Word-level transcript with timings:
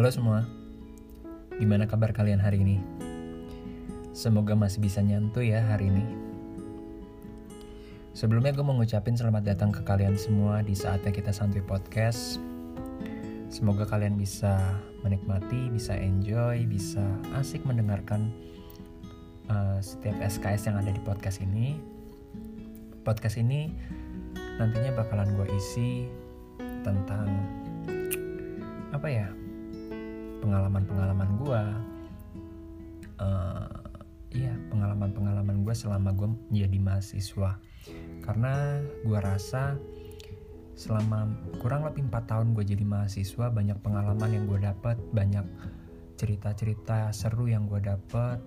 Halo 0.00 0.08
semua, 0.08 0.48
gimana 1.60 1.84
kabar 1.84 2.16
kalian 2.16 2.40
hari 2.40 2.64
ini? 2.64 2.80
Semoga 4.16 4.56
masih 4.56 4.80
bisa 4.80 5.04
nyantuy 5.04 5.52
ya 5.52 5.60
hari 5.60 5.92
ini. 5.92 6.00
Sebelumnya 8.16 8.56
gue 8.56 8.64
mau 8.64 8.72
ngucapin 8.80 9.12
selamat 9.12 9.52
datang 9.52 9.68
ke 9.68 9.84
kalian 9.84 10.16
semua 10.16 10.64
di 10.64 10.72
saatnya 10.72 11.12
kita 11.12 11.36
santuy 11.36 11.60
podcast. 11.60 12.40
Semoga 13.52 13.84
kalian 13.84 14.16
bisa 14.16 14.80
menikmati, 15.04 15.68
bisa 15.68 15.92
enjoy, 15.92 16.64
bisa 16.64 17.04
asik 17.36 17.60
mendengarkan 17.68 18.32
uh, 19.52 19.84
setiap 19.84 20.16
SKS 20.16 20.72
yang 20.72 20.80
ada 20.80 20.96
di 20.96 21.00
podcast 21.04 21.44
ini. 21.44 21.76
Podcast 23.04 23.36
ini 23.36 23.68
nantinya 24.56 24.96
bakalan 24.96 25.28
gue 25.36 25.44
isi 25.60 26.08
tentang 26.88 27.28
apa 28.96 29.08
ya 29.12 29.28
pengalaman-pengalaman 30.40 31.30
gue 31.38 31.62
uh, 33.20 33.68
iya 34.32 34.54
pengalaman-pengalaman 34.72 35.62
gue 35.62 35.74
selama 35.76 36.10
gue 36.16 36.28
menjadi 36.50 36.78
mahasiswa. 36.80 37.60
Karena 38.24 38.80
gue 39.04 39.18
rasa 39.20 39.76
selama 40.80 41.28
kurang 41.60 41.84
lebih 41.84 42.08
4 42.08 42.24
tahun 42.24 42.46
gue 42.56 42.64
jadi 42.64 42.84
mahasiswa 42.88 43.52
banyak 43.52 43.76
pengalaman 43.84 44.30
yang 44.32 44.44
gue 44.48 44.60
dapat 44.64 44.96
banyak 45.12 45.44
cerita-cerita 46.16 47.12
seru 47.12 47.52
yang 47.52 47.68
gue 47.68 47.84
dapat 47.84 48.40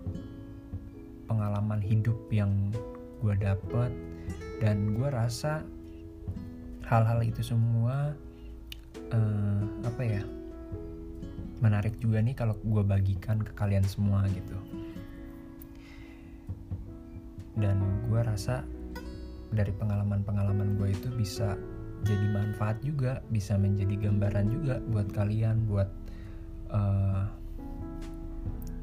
pengalaman 1.29 1.77
hidup 1.77 2.17
yang 2.33 2.73
gue 3.21 3.37
dapat 3.37 3.93
dan 4.57 4.97
gue 4.97 5.09
rasa 5.13 5.61
hal-hal 6.89 7.21
itu 7.21 7.45
semua 7.45 8.17
uh, 9.13 9.63
apa 9.85 10.01
ya 10.01 10.23
menarik 11.63 11.95
juga 12.03 12.19
nih 12.19 12.35
kalau 12.35 12.59
gue 12.59 12.83
bagikan 12.83 13.39
ke 13.39 13.55
kalian 13.55 13.87
semua 13.87 14.27
gitu. 14.27 14.59
Dan 17.55 17.79
gue 18.11 18.19
rasa 18.19 18.67
dari 19.55 19.71
pengalaman-pengalaman 19.71 20.75
gue 20.75 20.91
itu 20.91 21.07
bisa 21.15 21.55
jadi 22.03 22.27
manfaat 22.35 22.83
juga 22.83 23.23
bisa 23.31 23.55
menjadi 23.55 24.11
gambaran 24.11 24.51
juga 24.51 24.83
buat 24.91 25.07
kalian 25.15 25.63
buat 25.71 25.87
uh, 26.67 27.31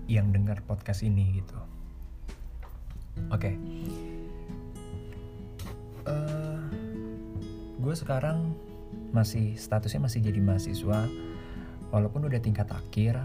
yang 0.08 0.33
dengar 0.33 0.64
podcast 0.64 1.05
ini 1.05 1.36
gitu. 1.36 1.58
Oke. 3.28 3.53
Okay. 3.53 3.55
uh, 6.08 6.11
eh, 6.17 6.61
gue 7.77 7.95
sekarang 7.95 8.56
masih 9.12 9.58
statusnya 9.58 10.06
masih 10.06 10.25
jadi 10.25 10.41
mahasiswa 10.41 11.05
walaupun 11.91 12.27
udah 12.27 12.41
tingkat 12.42 12.66
akhir 12.70 13.19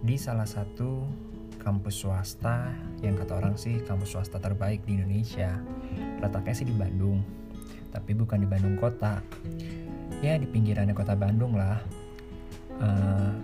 di 0.00 0.16
salah 0.16 0.48
satu 0.48 1.04
kampus 1.60 2.04
swasta 2.04 2.72
yang 3.04 3.20
kata 3.20 3.36
orang 3.36 3.56
sih 3.60 3.84
kampus 3.84 4.16
swasta 4.16 4.40
terbaik 4.40 4.80
di 4.88 4.96
Indonesia 4.96 5.60
letaknya 6.24 6.54
sih 6.56 6.68
di 6.68 6.72
Bandung 6.72 7.40
tapi 7.90 8.14
bukan 8.14 8.42
di 8.42 8.48
Bandung 8.48 8.78
kota. 8.78 9.18
Ya 10.22 10.38
di 10.38 10.46
pinggirannya 10.46 10.94
kota 10.94 11.18
Bandung 11.18 11.58
lah. 11.58 11.82
Uh, 12.80 13.34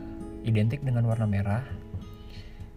identik 0.46 0.80
dengan 0.86 1.04
warna 1.04 1.27
merah. 1.27 1.62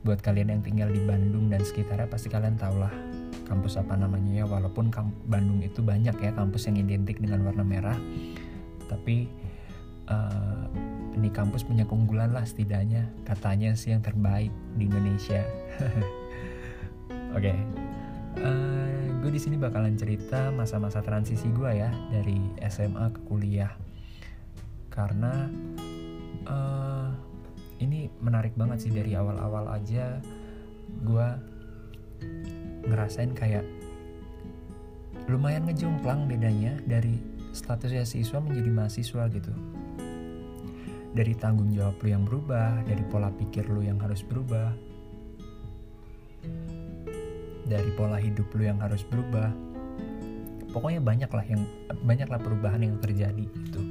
Buat 0.03 0.25
kalian 0.25 0.59
yang 0.59 0.61
tinggal 0.65 0.89
di 0.89 0.99
Bandung 1.05 1.51
dan 1.51 1.61
sekitarnya 1.61 2.09
pasti 2.09 2.31
kalian 2.31 2.57
tau 2.57 2.75
lah 2.75 2.91
kampus 3.45 3.77
apa 3.77 3.93
namanya 3.93 4.43
ya. 4.43 4.45
Walaupun 4.49 4.89
Bandung 5.29 5.61
itu 5.61 5.85
banyak 5.85 6.17
ya 6.17 6.31
kampus 6.33 6.67
yang 6.67 6.81
identik 6.81 7.21
dengan 7.21 7.45
warna 7.45 7.61
merah 7.61 7.97
tapi 8.89 9.29
uh, 10.09 10.65
ini 11.15 11.29
kampus 11.29 11.63
punya 11.65 11.85
keunggulan 11.85 12.33
lah 12.33 12.43
setidaknya. 12.43 13.07
Katanya 13.23 13.73
sih 13.77 13.93
yang 13.93 14.03
terbaik 14.03 14.51
di 14.75 14.89
Indonesia. 14.89 15.45
Oke. 17.37 17.53
Okay. 17.53 17.57
uh, 18.41 18.45
eh, 18.45 19.03
gue 19.21 19.31
di 19.31 19.41
sini 19.41 19.55
bakalan 19.55 19.95
cerita 19.99 20.49
masa-masa 20.53 21.03
transisi 21.05 21.49
gue 21.53 21.71
ya 21.71 21.89
dari 22.09 22.39
SMA 22.67 23.13
ke 23.13 23.21
kuliah. 23.29 23.73
Karena 24.89 25.47
uh, 26.49 27.09
ini 27.79 28.11
menarik 28.19 28.53
banget 28.59 28.87
sih 28.87 28.91
dari 28.91 29.15
awal-awal 29.15 29.71
aja 29.71 30.19
gue 30.89 31.27
ngerasain 32.89 33.31
kayak 33.37 33.63
lumayan 35.29 35.69
ngejomplang 35.69 36.25
bedanya 36.25 36.75
dari 36.89 37.21
statusnya 37.53 38.03
siswa 38.03 38.41
menjadi 38.41 38.69
mahasiswa 38.73 39.23
gitu 39.29 39.53
dari 41.13 41.33
tanggung 41.33 41.73
jawab 41.73 41.97
lu 42.05 42.07
yang 42.13 42.23
berubah, 42.25 42.85
dari 42.85 43.01
pola 43.09 43.33
pikir 43.33 43.65
lu 43.65 43.81
yang 43.81 43.97
harus 43.97 44.21
berubah, 44.21 44.73
dari 47.65 47.89
pola 47.93 48.17
hidup 48.21 48.49
lu 48.53 48.63
yang 48.65 48.77
harus 48.81 49.01
berubah. 49.05 49.49
Pokoknya 50.69 51.01
banyak 51.01 51.31
lah 51.33 51.45
yang 51.49 51.65
banyak 52.05 52.29
lah 52.29 52.37
perubahan 52.37 52.85
yang 52.85 52.97
terjadi 53.01 53.41
itu. 53.41 53.81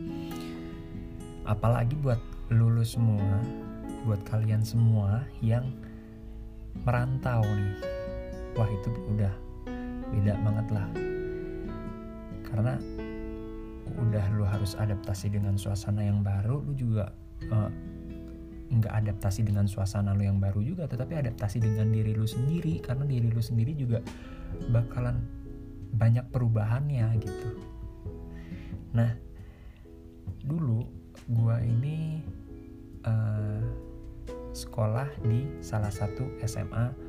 Apalagi 1.43 1.99
buat 1.99 2.23
lulus 2.55 2.95
semua, 2.95 3.43
buat 4.07 4.23
kalian 4.31 4.63
semua 4.63 5.27
yang 5.43 5.67
merantau 6.87 7.43
nih. 7.43 7.75
Wah, 8.55 8.69
itu 8.71 8.89
udah 9.11 9.35
beda 10.15 10.35
banget 10.39 10.67
lah. 10.71 10.89
Karena 12.47 12.75
udah 13.97 14.25
lu 14.37 14.45
harus 14.45 14.77
adaptasi 14.77 15.33
dengan 15.33 15.57
suasana 15.57 16.05
yang 16.05 16.21
baru 16.21 16.61
lu 16.61 16.73
juga 16.77 17.15
uh, 17.49 17.71
nggak 18.69 18.93
adaptasi 18.93 19.49
dengan 19.49 19.65
suasana 19.65 20.13
lu 20.13 20.29
yang 20.29 20.37
baru 20.37 20.61
juga 20.61 20.85
tetapi 20.85 21.17
adaptasi 21.17 21.65
dengan 21.65 21.89
diri 21.89 22.13
lu 22.13 22.29
sendiri 22.29 22.85
karena 22.85 23.09
diri 23.09 23.33
lu 23.33 23.41
sendiri 23.41 23.73
juga 23.73 24.05
bakalan 24.69 25.25
banyak 25.89 26.29
perubahannya 26.29 27.09
gitu. 27.17 27.49
Nah 28.93 29.17
dulu 30.45 30.85
gua 31.33 31.65
ini 31.65 32.21
uh, 33.09 33.65
sekolah 34.53 35.09
di 35.25 35.49
salah 35.65 35.93
satu 35.93 36.29
SMA 36.45 37.08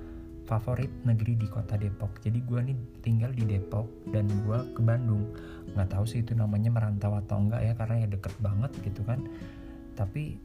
favorit 0.49 0.89
negeri 1.05 1.37
di 1.37 1.45
kota 1.45 1.77
Depok. 1.77 2.17
Jadi 2.25 2.41
gue 2.41 2.59
nih 2.73 2.77
tinggal 3.05 3.29
di 3.37 3.45
Depok 3.45 3.85
dan 4.09 4.25
gue 4.25 4.59
ke 4.73 4.81
Bandung. 4.81 5.29
Nggak 5.77 5.93
tahu 5.93 6.09
sih 6.09 6.25
itu 6.25 6.33
namanya 6.33 6.73
merantau 6.73 7.13
atau 7.13 7.37
enggak 7.37 7.61
ya 7.61 7.73
karena 7.77 7.95
ya 8.01 8.07
deket 8.09 8.33
banget 8.41 8.71
gitu 8.81 9.05
kan. 9.05 9.21
Tapi 9.93 10.41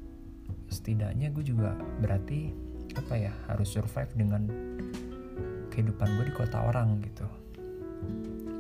setidaknya 0.68 1.32
gue 1.32 1.40
juga 1.40 1.72
berarti 2.04 2.52
apa 3.00 3.16
ya 3.16 3.32
harus 3.48 3.72
survive 3.72 4.12
dengan 4.12 4.44
kehidupan 5.72 6.20
gue 6.20 6.24
di 6.28 6.34
kota 6.36 6.60
orang 6.68 7.00
gitu. 7.00 7.24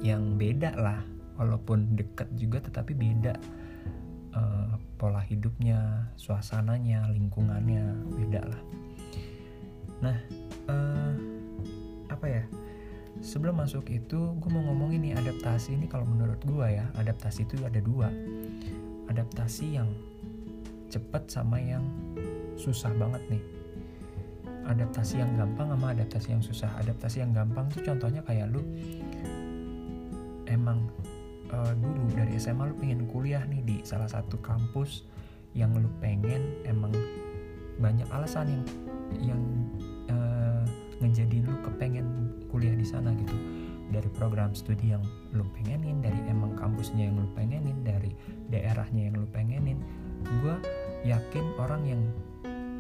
Yang 0.00 0.24
beda 0.40 0.70
lah 0.80 1.04
walaupun 1.36 1.92
deket 1.92 2.32
juga 2.40 2.64
tetapi 2.64 2.96
beda 2.96 3.36
uh, 4.32 4.80
pola 4.96 5.20
hidupnya 5.20 6.08
suasananya 6.16 7.12
lingkungannya 7.12 7.84
beda 8.16 8.42
lah. 8.48 8.62
Nah 10.00 10.16
uh, 10.72 11.33
apa 12.24 12.40
ya 12.40 12.44
sebelum 13.20 13.60
masuk 13.60 13.84
itu 13.92 14.32
gue 14.40 14.48
mau 14.48 14.64
ngomong 14.72 14.96
ini 14.96 15.12
adaptasi 15.12 15.76
ini 15.76 15.84
kalau 15.92 16.08
menurut 16.08 16.40
gue 16.40 16.64
ya 16.72 16.88
adaptasi 16.96 17.44
itu 17.44 17.60
ada 17.60 17.84
dua. 17.84 18.08
Adaptasi 19.12 19.76
yang 19.76 19.92
cepet 20.88 21.28
sama 21.28 21.60
yang 21.60 21.84
susah 22.56 22.88
banget 22.96 23.20
nih. 23.28 23.44
Adaptasi 24.72 25.20
yang 25.20 25.36
gampang 25.36 25.68
sama 25.68 25.92
adaptasi 25.92 26.32
yang 26.32 26.40
susah. 26.40 26.72
Adaptasi 26.80 27.20
yang 27.20 27.36
gampang 27.36 27.68
tuh 27.68 27.84
contohnya 27.84 28.24
kayak 28.24 28.48
lu 28.48 28.64
emang 30.48 30.88
uh, 31.52 31.76
dulu 31.76 32.08
dari 32.16 32.40
SMA 32.40 32.72
lu 32.72 32.74
pengen 32.80 33.04
kuliah 33.12 33.44
nih 33.44 33.60
di 33.68 33.76
salah 33.84 34.08
satu 34.08 34.40
kampus 34.40 35.04
yang 35.52 35.76
lu 35.76 35.92
pengen 36.00 36.40
emang 36.64 36.96
banyak 37.76 38.08
alasan 38.16 38.48
yang 38.48 38.64
yang 39.20 39.42
ngejadiin 41.04 41.44
kepengen 41.44 41.53
kuliah 41.53 41.53
di 42.84 42.88
sana 42.92 43.16
gitu. 43.16 43.32
Dari 43.88 44.08
program 44.12 44.52
studi 44.52 44.92
yang 44.92 45.00
lu 45.32 45.48
pengenin 45.56 46.04
dari 46.04 46.20
emang 46.28 46.52
kampusnya 46.60 47.08
yang 47.08 47.16
lu 47.16 47.28
pengenin 47.32 47.80
dari 47.80 48.12
daerahnya 48.52 49.08
yang 49.08 49.16
lu 49.16 49.26
pengenin 49.32 49.80
gue 50.24 50.56
yakin 51.04 51.44
orang 51.60 51.84
yang 51.84 52.02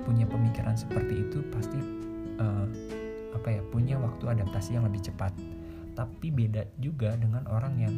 punya 0.04 0.28
pemikiran 0.28 0.76
seperti 0.76 1.24
itu 1.28 1.40
pasti 1.52 1.80
uh, 2.40 2.68
apa 3.32 3.48
ya 3.48 3.62
punya 3.72 3.96
waktu 3.96 4.28
adaptasi 4.28 4.76
yang 4.76 4.84
lebih 4.84 5.00
cepat. 5.00 5.32
Tapi 5.96 6.28
beda 6.28 6.68
juga 6.82 7.16
dengan 7.16 7.48
orang 7.48 7.74
yang 7.80 7.94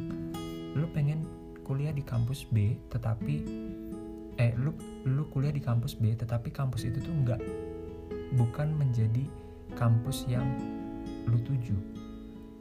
lu 0.77 0.87
pengen 0.95 1.27
kuliah 1.67 1.91
di 1.91 2.05
kampus 2.07 2.47
B 2.47 2.79
tetapi 2.93 3.35
eh 4.37 4.53
lu 4.55 4.77
lu 5.09 5.25
kuliah 5.33 5.51
di 5.51 5.65
kampus 5.65 5.97
B 5.97 6.13
tetapi 6.13 6.53
kampus 6.53 6.85
itu 6.85 7.01
tuh 7.01 7.11
enggak 7.11 7.41
bukan 8.37 8.69
menjadi 8.77 9.25
kampus 9.75 10.29
yang 10.29 10.45
lu 11.27 11.41
tuju 11.43 11.75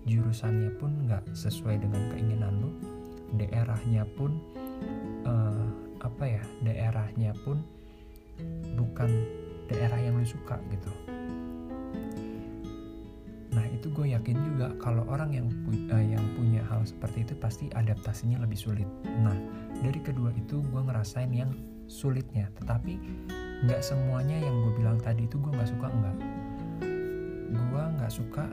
jurusannya 0.06 0.72
pun 0.78 1.10
nggak 1.10 1.25
sesuai 1.34 1.81
dengan 1.81 2.02
keinginan 2.13 2.54
lu. 2.62 2.72
Daerahnya 3.36 4.06
pun 4.16 4.38
uh, 5.25 5.66
apa 6.00 6.24
ya 6.24 6.44
daerahnya 6.62 7.34
pun 7.42 7.60
bukan 8.78 9.10
daerah 9.68 9.98
yang 9.98 10.16
lu 10.16 10.25
suka 10.25 10.62
gitu. 10.69 10.92
Nah 13.56 13.66
itu 13.72 13.90
gue 13.90 14.13
yakin 14.13 14.38
juga 14.54 14.72
kalau 14.78 15.04
orang 15.10 15.34
yang 15.34 15.48
pu 15.66 15.74
uh, 15.90 16.00
yang 16.00 16.24
punya 16.38 16.62
hal 16.69 16.86
seperti 16.86 17.25
itu 17.25 17.34
pasti 17.42 17.66
adaptasinya 17.74 18.40
lebih 18.46 18.60
sulit. 18.60 18.88
Nah 19.04 19.36
dari 19.81 20.00
kedua 20.00 20.30
itu 20.38 20.62
gue 20.62 20.81
ngerasain 20.86 21.34
yang 21.34 21.51
sulitnya 21.86 22.50
tetapi 22.62 22.98
nggak 23.66 23.81
semuanya 23.81 24.38
yang 24.42 24.56
gue 24.62 24.74
bilang 24.78 24.98
tadi 25.00 25.25
itu 25.25 25.38
gue 25.38 25.51
nggak 25.54 25.69
suka 25.69 25.88
enggak 25.90 26.18
gue 27.56 27.84
nggak 27.98 28.12
suka 28.12 28.46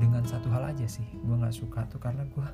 dengan 0.00 0.24
satu 0.24 0.48
hal 0.48 0.72
aja 0.72 0.88
sih. 0.88 1.04
Gue 1.20 1.36
nggak 1.36 1.52
suka 1.52 1.84
tuh 1.92 2.00
karena 2.00 2.24
gue 2.32 2.48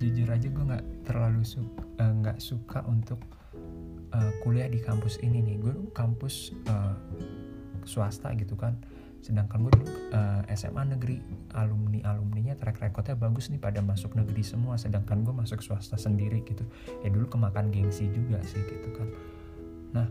jujur 0.00 0.28
aja 0.32 0.48
gue 0.48 0.64
nggak 0.64 0.84
terlalu 1.04 1.42
suka 1.44 1.82
eh, 2.00 2.12
nggak 2.24 2.38
uh, 2.38 2.42
suka 2.42 2.80
untuk 2.88 3.20
uh, 4.14 4.32
kuliah 4.40 4.66
di 4.72 4.80
kampus 4.80 5.20
ini 5.20 5.44
nih. 5.44 5.56
Gue 5.60 5.74
kampus 5.92 6.56
uh, 6.72 6.96
swasta 7.84 8.32
gitu 8.34 8.56
kan. 8.56 8.80
Sedangkan 9.20 9.68
gue 9.68 9.74
uh, 10.14 10.42
SMA 10.56 10.94
negeri 10.96 11.20
alumni 11.52 12.00
alumninya 12.06 12.54
track 12.56 12.80
recordnya 12.80 13.18
bagus 13.18 13.52
nih 13.52 13.60
pada 13.60 13.84
masuk 13.84 14.16
negeri 14.16 14.40
semua. 14.40 14.80
Sedangkan 14.80 15.20
gue 15.20 15.34
masuk 15.36 15.60
swasta 15.60 16.00
sendiri 16.00 16.40
gitu. 16.48 16.64
Ya 17.04 17.12
dulu 17.12 17.28
kemakan 17.28 17.68
gengsi 17.68 18.08
juga 18.08 18.40
sih 18.48 18.64
gitu 18.64 18.88
kan. 18.96 19.08
Nah 19.92 20.08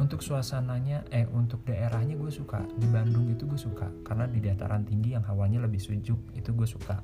untuk 0.00 0.24
suasananya 0.24 1.04
eh 1.12 1.28
untuk 1.28 1.66
daerahnya 1.68 2.16
gue 2.16 2.32
suka. 2.32 2.64
Di 2.78 2.88
Bandung 2.88 3.28
itu 3.28 3.44
gue 3.44 3.60
suka. 3.60 3.90
Karena 4.06 4.24
di 4.24 4.40
dataran 4.40 4.86
tinggi 4.88 5.12
yang 5.12 5.24
hawanya 5.26 5.64
lebih 5.64 5.82
sejuk 5.82 6.18
itu 6.32 6.50
gue 6.54 6.68
suka. 6.68 6.96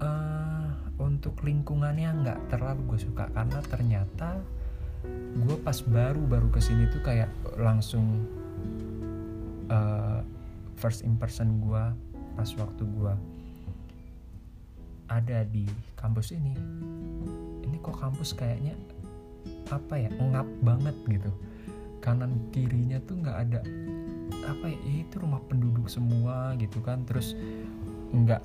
Uh, 0.00 0.72
untuk 1.02 1.40
lingkungannya 1.42 2.22
nggak 2.22 2.40
terlalu 2.54 2.94
gue 2.94 3.00
suka. 3.02 3.26
Karena 3.34 3.58
ternyata 3.66 4.38
gue 5.40 5.56
pas 5.64 5.78
baru 5.80 6.20
baru 6.28 6.52
ke 6.52 6.60
sini 6.60 6.84
tuh 6.92 7.00
kayak 7.00 7.32
langsung 7.56 8.28
uh, 9.72 10.20
first 10.76 11.02
impression 11.02 11.60
gue 11.64 11.84
pas 12.36 12.50
waktu 12.56 12.82
gue 12.84 13.14
ada 15.10 15.42
di 15.48 15.66
kampus 15.98 16.30
ini. 16.32 16.54
Ini 17.66 17.76
kok 17.82 17.98
kampus 17.98 18.32
kayaknya 18.38 18.78
apa 19.70 19.94
ya 19.96 20.10
ngap 20.10 20.48
banget 20.62 20.96
gitu. 21.06 21.30
Kanan 22.00 22.50
kirinya 22.50 22.98
tuh 23.04 23.20
nggak 23.20 23.38
ada 23.48 23.60
apa 24.46 24.66
ya 24.66 25.04
itu 25.04 25.14
rumah 25.20 25.40
penduduk 25.46 25.86
semua 25.86 26.54
gitu 26.58 26.80
kan. 26.82 27.04
Terus 27.06 27.38
nggak 28.10 28.42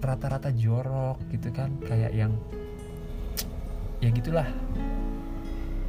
rata-rata 0.00 0.48
jorok 0.52 1.20
gitu 1.32 1.52
kan 1.52 1.72
kayak 1.84 2.12
yang 2.14 2.32
ya 4.00 4.08
gitulah. 4.12 4.48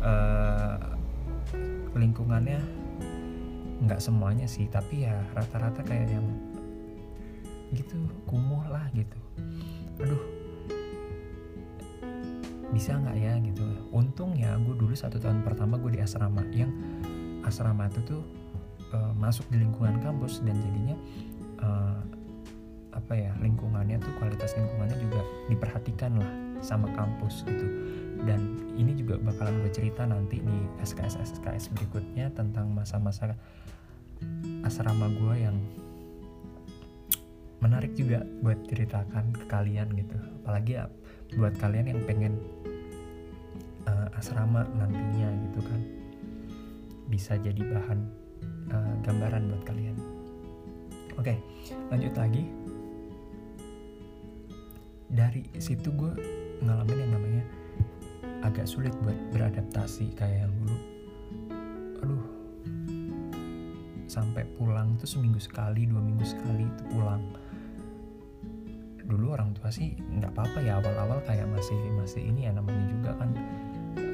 Uh, 0.02 0.98
lingkungannya 1.94 2.58
nggak 3.86 4.02
semuanya 4.02 4.50
sih 4.50 4.66
tapi 4.66 5.06
ya 5.06 5.14
rata-rata 5.38 5.86
kayak 5.86 6.10
yang 6.10 6.28
gitu 7.76 7.98
kumuh 8.26 8.64
lah 8.72 8.86
gitu. 8.96 9.18
Aduh 10.02 10.41
bisa 12.72 12.96
nggak 12.96 13.18
ya 13.20 13.34
gitu? 13.44 13.64
Untungnya 13.92 14.56
gue 14.64 14.76
dulu 14.76 14.96
satu 14.96 15.20
tahun 15.20 15.44
pertama 15.44 15.76
gue 15.78 15.96
di 15.96 16.02
asrama 16.02 16.44
yang 16.56 16.72
asrama 17.44 17.92
itu 17.92 18.00
tuh 18.08 18.24
uh, 18.96 19.14
masuk 19.20 19.46
di 19.52 19.60
lingkungan 19.60 20.00
kampus 20.00 20.40
dan 20.44 20.56
jadinya 20.58 20.96
uh, 21.62 22.00
apa 22.92 23.14
ya 23.16 23.32
lingkungannya 23.40 24.00
tuh 24.04 24.12
kualitas 24.20 24.52
lingkungannya 24.56 24.98
juga 25.00 25.22
diperhatikan 25.48 26.12
lah 26.20 26.32
sama 26.64 26.88
kampus 26.96 27.44
gitu. 27.48 27.68
Dan 28.22 28.62
ini 28.78 28.94
juga 28.94 29.18
bakalan 29.18 29.66
gue 29.66 29.72
cerita 29.74 30.06
nanti 30.06 30.38
di 30.38 30.58
SKS 30.86 31.18
SKS 31.42 31.74
berikutnya 31.74 32.30
tentang 32.32 32.70
masa-masa 32.70 33.34
asrama 34.62 35.10
gue 35.10 35.36
yang 35.42 35.58
menarik 37.62 37.94
juga 37.98 38.22
buat 38.42 38.58
ceritakan 38.70 39.34
ke 39.34 39.44
kalian 39.50 39.90
gitu. 39.98 40.18
Apalagi 40.42 40.78
ya 40.78 40.86
buat 41.36 41.56
kalian 41.60 41.96
yang 41.96 42.02
pengen 42.04 42.36
uh, 43.88 44.08
asrama 44.20 44.68
nantinya 44.76 45.32
gitu 45.48 45.60
kan 45.64 45.82
bisa 47.12 47.36
jadi 47.40 47.60
bahan 47.60 48.00
uh, 48.72 48.94
gambaran 49.04 49.52
buat 49.52 49.64
kalian. 49.68 49.98
Oke 51.20 51.36
lanjut 51.92 52.14
lagi. 52.16 52.44
Dari 55.12 55.44
situ 55.60 55.92
gue 55.92 56.14
ngalamin 56.64 56.98
yang 57.04 57.12
namanya 57.20 57.44
agak 58.48 58.64
sulit 58.64 58.96
buat 59.04 59.18
beradaptasi 59.36 60.16
kayak 60.16 60.48
yang 60.48 60.54
dulu. 60.64 60.78
Aduh 62.02 62.24
sampai 64.12 64.44
pulang 64.60 65.00
tuh 65.00 65.08
seminggu 65.08 65.40
sekali 65.40 65.88
dua 65.88 66.04
minggu 66.04 66.28
sekali 66.28 66.68
itu 66.68 66.84
pulang 66.92 67.24
dulu 69.12 69.36
orang 69.36 69.52
tua 69.52 69.68
sih 69.68 69.92
nggak 70.00 70.32
apa-apa 70.32 70.64
ya 70.64 70.80
awal-awal 70.80 71.20
kayak 71.28 71.44
masih 71.52 71.76
masih 72.00 72.24
ini 72.24 72.48
ya 72.48 72.56
namanya 72.56 72.88
juga 72.88 73.12
kan 73.20 73.30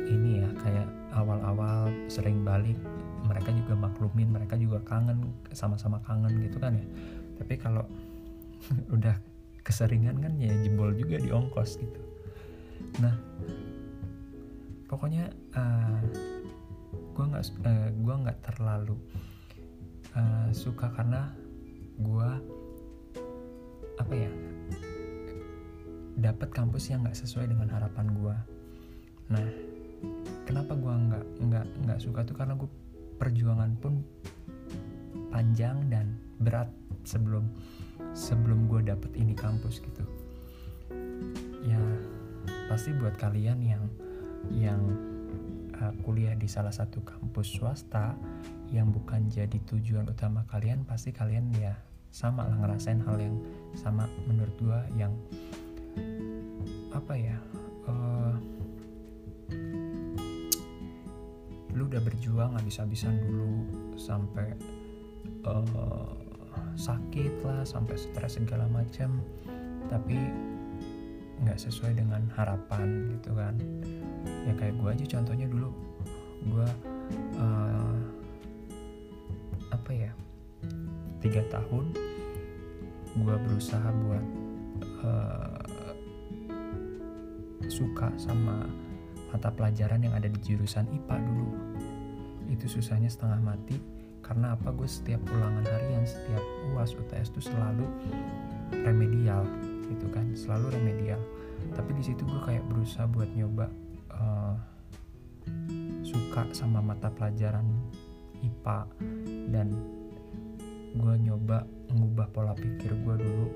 ini 0.10 0.42
ya 0.42 0.50
kayak 0.58 0.88
awal-awal 1.14 1.94
sering 2.10 2.42
balik 2.42 2.78
mereka 3.28 3.52
juga 3.52 3.74
maklumin 3.76 4.30
mereka 4.32 4.56
juga 4.56 4.80
kangen 4.88 5.36
sama-sama 5.52 6.00
kangen 6.08 6.32
gitu 6.42 6.58
kan 6.58 6.74
ya. 6.74 6.86
Tapi 7.38 7.54
kalau 7.60 7.84
udah 8.96 9.14
keseringan 9.62 10.24
kan 10.24 10.34
ya 10.40 10.54
jebol 10.64 10.96
juga 10.96 11.20
di 11.20 11.30
ongkos 11.30 11.78
gitu. 11.78 12.02
Nah 13.04 13.14
pokoknya 14.88 15.28
uh, 15.54 16.00
eh, 16.00 16.00
gue 17.12 17.26
nggak 17.28 17.44
uh, 17.68 17.90
gua 18.00 18.16
nggak 18.24 18.40
terlalu 18.48 18.96
uh, 20.16 20.48
suka 20.56 20.88
karena 20.96 21.36
gue 22.00 22.30
apa 23.98 24.14
ya 24.14 24.32
dapat 26.18 26.50
kampus 26.50 26.90
yang 26.90 27.06
nggak 27.06 27.18
sesuai 27.18 27.50
dengan 27.50 27.70
harapan 27.70 28.10
gue 28.12 28.36
nah 29.28 29.46
kenapa 30.48 30.74
gue 30.80 30.94
nggak 30.94 31.26
nggak 31.44 31.66
nggak 31.86 32.00
suka 32.00 32.24
tuh? 32.24 32.36
Karena 32.38 32.56
gue 32.56 32.70
perjuangan 33.18 33.72
pun 33.80 34.00
panjang 35.34 35.78
dan 35.92 36.16
berat 36.40 36.70
sebelum 37.04 37.50
sebelum 38.14 38.70
gue 38.72 38.88
dapet 38.88 39.12
ini 39.20 39.34
kampus 39.36 39.84
gitu. 39.84 40.04
Ya 41.68 41.82
pasti 42.72 42.96
buat 42.96 43.20
kalian 43.20 43.60
yang 43.60 43.84
yang 44.56 44.82
uh, 45.84 45.94
kuliah 46.08 46.36
di 46.38 46.48
salah 46.48 46.72
satu 46.72 47.04
kampus 47.04 47.60
swasta 47.60 48.16
yang 48.72 48.92
bukan 48.92 49.28
jadi 49.32 49.60
tujuan 49.68 50.08
utama 50.08 50.44
kalian 50.52 50.84
pasti 50.84 51.16
kalian 51.16 51.52
ya 51.60 51.76
sama 52.12 52.48
lah 52.48 52.56
ngerasain 52.64 53.04
hal 53.04 53.20
yang 53.20 53.36
sama 53.76 54.08
menurut 54.28 54.56
gue 54.60 54.80
yang 54.96 55.12
apa 56.94 57.14
ya 57.14 57.38
uh, 57.88 58.36
lu 61.78 61.86
udah 61.86 62.02
berjuang 62.02 62.58
habis-habisan 62.58 63.22
dulu 63.22 63.64
sampai 64.00 64.58
uh, 65.46 66.18
sakit 66.78 67.46
lah 67.46 67.62
sampai 67.66 67.98
stres 67.98 68.38
segala 68.38 68.66
macam 68.70 69.22
tapi 69.90 70.18
nggak 71.38 71.58
sesuai 71.62 71.94
dengan 71.94 72.26
harapan 72.34 73.14
gitu 73.14 73.38
kan. 73.38 73.56
Ya 74.50 74.54
kayak 74.58 74.76
gue 74.82 74.90
aja 74.90 75.06
contohnya 75.18 75.46
dulu 75.46 75.70
gue 76.50 76.70
uh, 77.38 77.98
apa 79.70 79.92
ya 79.94 80.12
tiga 81.22 81.46
tahun 81.54 81.94
gue 83.18 83.36
berusaha 83.50 83.90
buat 84.06 84.26
uh, 85.06 85.47
suka 87.68 88.12
sama 88.20 88.68
mata 89.32 89.52
pelajaran 89.52 90.04
yang 90.04 90.16
ada 90.16 90.32
di 90.32 90.40
jurusan 90.44 90.88
IPA 90.88 91.18
dulu. 91.24 91.50
Itu 92.48 92.66
susahnya 92.72 93.12
setengah 93.12 93.40
mati 93.44 93.78
karena 94.24 94.56
apa? 94.56 94.72
Gue 94.76 94.88
setiap 94.88 95.20
ulangan 95.32 95.64
harian 95.68 96.04
setiap 96.04 96.44
uas 96.76 96.96
UTS 96.96 97.32
itu 97.36 97.52
selalu 97.52 97.88
remedial 98.72 99.44
gitu 99.88 100.08
kan? 100.12 100.32
Selalu 100.36 100.80
remedial. 100.80 101.20
Tapi 101.76 101.92
di 101.96 102.04
situ 102.04 102.24
gue 102.24 102.42
kayak 102.48 102.64
berusaha 102.72 103.08
buat 103.08 103.28
nyoba 103.36 103.68
uh, 104.16 104.56
suka 106.04 106.48
sama 106.56 106.80
mata 106.80 107.12
pelajaran 107.12 107.68
IPA 108.44 108.80
dan 109.52 109.68
gue 110.98 111.16
nyoba 111.20 111.68
ngubah 111.92 112.28
pola 112.32 112.54
pikir 112.56 112.96
gue 112.96 113.16
dulu 113.16 113.48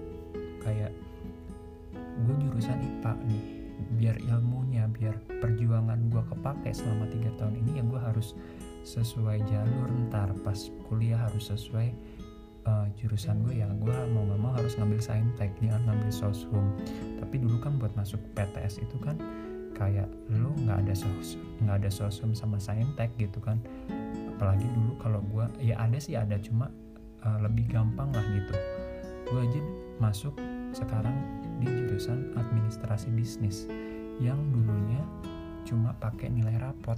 kayak 0.61 0.91
gue 2.27 2.35
jurusan 2.47 2.79
IPA 2.79 3.13
nih 3.27 3.60
biar 3.97 4.17
ilmunya 4.21 4.85
biar 4.89 5.15
perjuangan 5.41 5.99
gue 6.09 6.23
kepake 6.31 6.69
selama 6.71 7.05
tiga 7.09 7.31
tahun 7.37 7.57
ini 7.65 7.81
ya 7.81 7.83
gue 7.85 7.99
harus 8.01 8.37
sesuai 8.85 9.45
jalur. 9.45 9.87
Ntar 10.09 10.33
pas 10.41 10.57
kuliah 10.89 11.17
harus 11.17 11.49
sesuai 11.53 11.93
uh, 12.65 12.87
jurusan 12.97 13.41
gue 13.45 13.61
ya 13.61 13.69
gue 13.69 13.95
mau 14.13 14.25
gak 14.25 14.39
mau 14.41 14.53
harus 14.53 14.73
ngambil 14.77 15.01
saintek 15.01 15.51
jangan 15.61 15.81
ngambil 15.89 16.11
soshum. 16.13 16.65
Tapi 17.19 17.35
dulu 17.41 17.57
kan 17.61 17.77
buat 17.77 17.93
masuk 17.97 18.19
PTS 18.37 18.81
itu 18.81 18.97
kan 19.01 19.17
kayak 19.71 20.05
lu 20.29 20.53
nggak 20.61 20.85
ada 20.85 20.93
sos 20.93 21.41
nggak 21.65 21.81
ada 21.81 21.89
sosum 21.89 22.37
sama 22.37 22.61
saintek 22.61 23.09
gitu 23.17 23.41
kan. 23.41 23.57
Apalagi 24.37 24.65
dulu 24.73 24.93
kalau 25.01 25.21
gue 25.25 25.45
ya 25.61 25.77
ada 25.81 25.97
sih 25.97 26.17
ada 26.17 26.37
cuma 26.37 26.69
uh, 27.25 27.37
lebih 27.41 27.69
gampang 27.69 28.09
lah 28.13 28.25
gitu. 28.33 28.53
Gue 29.31 29.41
aja 29.41 29.61
masuk 30.01 30.35
sekarang 30.75 31.40
di 31.61 31.69
jurusan 31.69 32.33
administrasi 32.33 33.13
bisnis 33.13 33.69
yang 34.17 34.41
dulunya 34.49 35.01
cuma 35.63 35.93
pakai 36.01 36.33
nilai 36.33 36.57
rapot. 36.57 36.97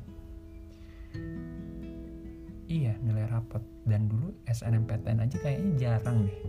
Iya 2.71 2.95
nilai 3.03 3.27
rapot. 3.27 3.61
Dan 3.83 4.07
dulu 4.07 4.31
SNMPTN 4.47 5.19
aja 5.19 5.37
kayaknya 5.43 5.71
jarang 5.75 6.25
deh. 6.25 6.39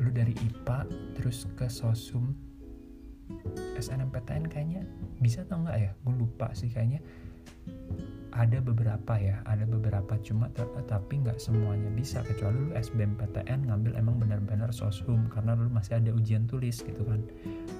Lu 0.00 0.08
dari 0.08 0.32
IPA 0.32 0.88
terus 1.12 1.44
ke 1.52 1.68
sosum 1.68 2.32
SNMPTN 3.76 4.48
kayaknya 4.48 4.82
bisa 5.20 5.44
atau 5.44 5.60
enggak 5.62 5.76
ya? 5.78 5.90
Gue 6.02 6.14
lupa 6.16 6.50
sih 6.56 6.72
kayaknya 6.72 7.04
ada 8.30 8.62
beberapa 8.62 9.18
ya 9.18 9.42
ada 9.44 9.66
beberapa 9.66 10.16
cuma 10.22 10.48
tapi 10.86 11.20
nggak 11.20 11.36
semuanya 11.42 11.90
bisa 11.92 12.22
kecuali 12.22 12.56
lu 12.56 12.70
SBMPTN 12.78 13.68
ngambil 13.68 13.98
emang 13.98 14.16
benar-benar 14.22 14.70
soshum 14.70 15.26
karena 15.28 15.58
lu 15.58 15.68
masih 15.68 15.98
ada 15.98 16.14
ujian 16.14 16.46
tulis 16.46 16.80
gitu 16.80 17.02
kan. 17.04 17.20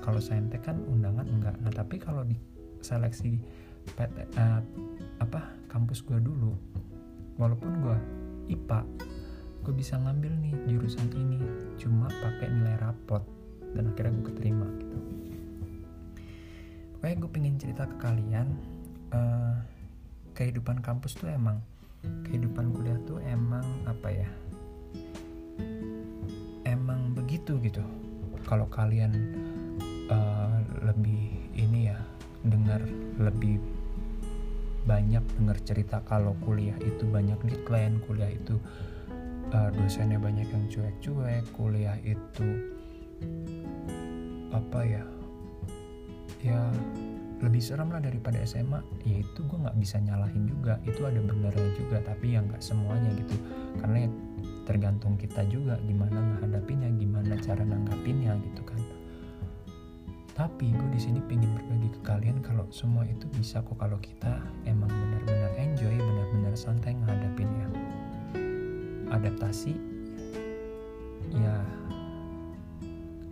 Kalau 0.05 0.21
saintek 0.21 0.67
kan 0.67 0.77
undangan 0.91 1.25
enggak. 1.31 1.55
Nah 1.63 1.73
tapi 1.73 1.97
kalau 2.03 2.27
di 2.27 2.37
seleksi 2.83 3.39
PT, 3.97 4.17
uh, 4.37 4.59
eh, 4.59 4.61
apa 5.23 5.41
kampus 5.71 6.03
gua 6.05 6.21
dulu 6.21 6.53
walaupun 7.41 7.73
gua 7.81 7.97
IPA 8.51 8.83
gue 9.61 9.75
bisa 9.77 10.01
ngambil 10.01 10.33
nih 10.41 10.57
jurusan 10.73 11.09
ini 11.13 11.39
cuma 11.77 12.09
pakai 12.09 12.49
nilai 12.49 12.81
rapot 12.81 13.21
dan 13.77 13.93
akhirnya 13.93 14.17
gue 14.19 14.27
keterima 14.33 14.67
gitu. 14.81 14.99
Pokoknya 16.97 17.17
gue 17.21 17.31
pengen 17.31 17.57
cerita 17.61 17.85
ke 17.87 17.97
kalian 18.01 18.49
uh, 19.15 19.55
kehidupan 20.35 20.81
kampus 20.81 21.19
tuh 21.19 21.29
emang 21.31 21.61
kehidupan 22.25 22.73
kuliah 22.73 22.97
tuh 23.05 23.21
emang 23.29 23.65
apa 23.85 24.09
ya? 24.09 24.29
Emang 26.65 27.13
begitu 27.13 27.61
gitu. 27.61 27.83
Kalau 28.49 28.67
kalian 28.73 29.13
uh, 30.09 30.59
lebih 30.87 31.51
ini 31.55 31.93
ya 31.93 31.99
dengar 32.41 32.81
lebih 33.21 33.61
banyak 34.89 35.23
dengar 35.37 35.61
cerita 35.61 36.01
kalau 36.09 36.33
kuliah 36.41 36.75
itu 36.81 37.05
banyak 37.05 37.37
decline 37.45 38.01
kuliah 38.09 38.33
itu 38.33 38.57
uh, 39.53 39.69
dosennya 39.77 40.17
banyak 40.17 40.49
yang 40.49 40.65
cuek-cuek 40.73 41.45
kuliah 41.53 41.97
itu 42.01 42.49
apa 44.51 44.81
ya? 44.83 45.05
Ya 46.41 46.73
lebih 47.41 47.61
serem 47.65 47.89
lah 47.89 48.05
daripada 48.05 48.37
SMA 48.45 48.85
yaitu 49.09 49.41
gue 49.49 49.59
nggak 49.59 49.77
bisa 49.81 49.97
nyalahin 50.01 50.45
juga. 50.45 50.77
Itu 50.85 51.09
ada 51.09 51.21
benernya 51.21 51.71
juga 51.77 52.05
tapi 52.05 52.37
ya 52.37 52.45
nggak 52.45 52.61
semuanya 52.61 53.11
gitu. 53.17 53.37
Karena 53.81 54.07
ya 54.07 54.11
tergantung 54.69 55.17
kita 55.17 55.43
juga 55.49 55.81
gimana 55.89 56.21
menghadapinya 56.21 56.89
gimana 57.01 57.35
cara 57.41 57.65
nanggapinnya 57.65 58.37
gitu 58.45 58.63
kan. 58.65 58.81
Tapi 60.37 60.73
gue 60.73 60.89
di 60.93 61.01
sini 61.01 61.21
pengen 61.29 61.53
berbagi 61.57 61.89
ke 61.93 62.01
kalian 62.05 62.41
kalau 62.41 62.65
semua 62.73 63.05
itu 63.05 63.29
bisa 63.37 63.61
kok 63.61 63.77
kalau 63.77 64.01
kita 64.01 64.41
emang 64.65 64.89
benar-benar 64.89 65.53
enjoy 65.61 65.93
benar-benar 65.93 66.57
santai 66.57 66.97
menghadapinnya 66.97 67.69
adaptasi 69.11 69.75
ya 71.35 71.55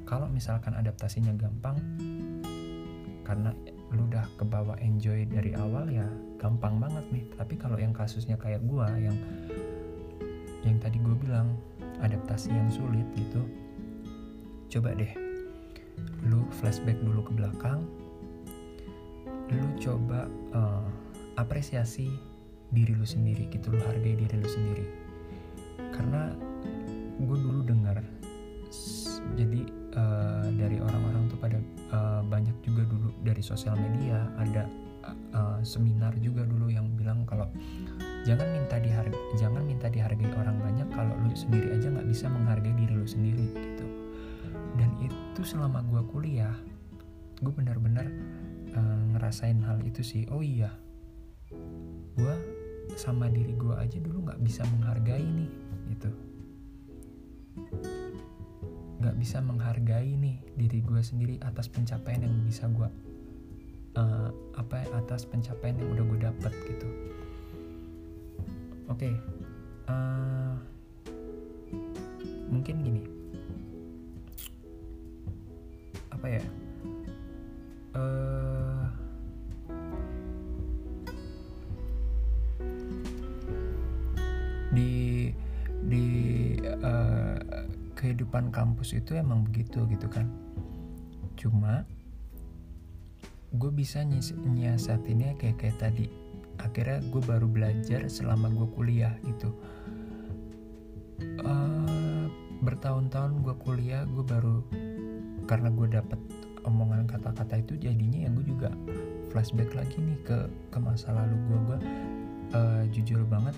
kalau 0.04 0.26
misalkan 0.28 0.74
adaptasinya 0.74 1.32
gampang 1.38 1.78
karena 3.22 3.54
lu 3.94 4.04
udah 4.04 4.28
kebawa 4.36 4.76
enjoy 4.84 5.24
dari 5.28 5.56
awal 5.56 5.88
ya 5.88 6.04
gampang 6.36 6.76
banget 6.76 7.04
nih. 7.12 7.24
Tapi 7.36 7.54
kalau 7.56 7.76
yang 7.80 7.92
kasusnya 7.96 8.36
kayak 8.36 8.60
gue 8.64 8.86
yang 9.00 9.16
yang 10.66 10.76
tadi 10.82 10.98
gue 11.00 11.16
bilang 11.16 11.56
adaptasi 12.02 12.50
yang 12.50 12.68
sulit 12.70 13.06
gitu 13.14 13.42
coba 14.68 14.92
deh 14.92 15.10
lu 16.28 16.44
flashback 16.60 16.98
dulu 17.00 17.24
ke 17.24 17.32
belakang 17.34 17.80
lu 19.48 19.64
coba 19.80 20.28
uh, 20.52 20.84
apresiasi 21.40 22.12
diri 22.68 22.92
lu 22.92 23.06
sendiri 23.06 23.48
gitu 23.48 23.72
lu 23.72 23.80
hargai 23.80 24.12
diri 24.12 24.34
lu 24.36 24.44
sendiri. 24.44 24.84
Karena 25.94 26.36
sosial 33.48 33.80
media 33.80 34.28
ada 34.36 34.68
uh, 35.32 35.60
seminar 35.64 36.12
juga 36.20 36.44
dulu 36.44 36.68
yang 36.68 36.84
bilang 37.00 37.24
kalau 37.24 37.48
jangan 38.28 38.44
minta 38.52 38.76
dihargai 38.76 39.16
jangan 39.40 39.64
minta 39.64 39.88
dihargai 39.88 40.28
orang 40.36 40.60
banyak 40.60 40.88
kalau 40.92 41.16
lu 41.24 41.32
sendiri 41.32 41.72
aja 41.72 41.88
nggak 41.88 42.08
bisa 42.12 42.28
menghargai 42.28 42.74
diri 42.76 42.92
lu 42.92 43.08
sendiri 43.08 43.46
gitu. 43.56 43.86
Dan 44.76 44.92
itu 45.00 45.40
selama 45.42 45.80
gue 45.88 46.02
kuliah 46.12 46.52
gue 47.40 47.52
benar-benar 47.54 48.04
uh, 48.76 49.02
ngerasain 49.16 49.64
hal 49.64 49.80
itu 49.88 50.04
sih. 50.04 50.28
Oh 50.28 50.44
iya 50.44 50.68
gue 52.18 52.34
sama 53.00 53.32
diri 53.32 53.56
gue 53.56 53.72
aja 53.72 53.96
dulu 53.96 54.28
nggak 54.28 54.40
bisa 54.44 54.60
menghargai 54.76 55.24
nih 55.24 55.50
gitu. 55.96 56.10
Nggak 58.98 59.16
bisa 59.16 59.38
menghargai 59.40 60.18
nih 60.18 60.36
diri 60.58 60.84
gue 60.84 61.00
sendiri 61.00 61.34
atas 61.40 61.70
pencapaian 61.70 62.26
yang 62.26 62.34
bisa 62.44 62.66
gue 62.68 62.90
uh, 63.98 64.28
apa 64.54 64.74
ya, 64.82 64.86
atas 65.02 65.26
pencapaian 65.26 65.74
yang 65.78 65.90
udah 65.98 66.04
gue 66.06 66.20
dapet 66.22 66.52
gitu. 66.70 66.88
Oke 68.88 69.10
okay. 69.10 69.14
uh, 69.90 69.92
eh, 69.92 70.54
mungkin 72.48 72.74
gini. 72.80 73.02
Apa 76.14 76.26
ya? 76.30 76.42
Uh, 77.98 78.86
di 84.74 85.32
di 85.88 86.06
kehidupan 87.98 88.54
kampus 88.54 88.94
itu 88.94 89.18
emang 89.18 89.42
begitu 89.42 89.82
gitu 89.90 90.06
kan. 90.06 90.30
Cuma 91.34 91.82
gue 93.54 93.70
bisa 93.72 94.04
nyiasatinnya 94.04 95.40
kayak 95.40 95.56
kayak 95.56 95.78
tadi. 95.80 96.06
Akhirnya 96.60 97.00
gue 97.08 97.22
baru 97.22 97.46
belajar 97.48 98.04
selama 98.10 98.52
gue 98.52 98.68
kuliah 98.76 99.14
gitu. 99.24 99.54
Uh, 101.40 102.28
bertahun-tahun 102.60 103.40
gue 103.46 103.54
kuliah 103.62 104.02
gue 104.06 104.24
baru 104.26 104.62
karena 105.48 105.70
gue 105.72 105.88
dapet 105.88 106.20
omongan 106.66 107.08
kata-kata 107.08 107.62
itu 107.62 107.80
jadinya 107.80 108.28
yang 108.28 108.36
gue 108.36 108.46
juga 108.46 108.68
flashback 109.32 109.72
lagi 109.72 109.96
nih 109.96 110.18
ke 110.26 110.38
ke 110.68 110.78
masa 110.82 111.16
lalu 111.16 111.36
gue. 111.48 111.58
Gue 111.72 111.78
uh, 112.52 112.84
jujur 112.92 113.24
banget 113.24 113.56